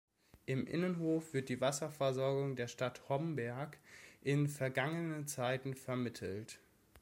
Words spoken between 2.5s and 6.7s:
der Stadt Homberg in vergangenen Zeiten vermittelt.